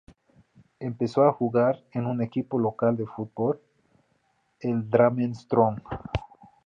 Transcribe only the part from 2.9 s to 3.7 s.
de fútbol,